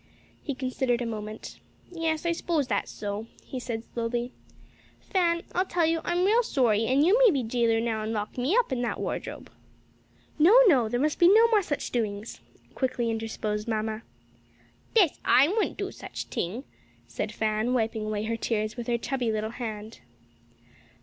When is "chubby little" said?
18.97-19.51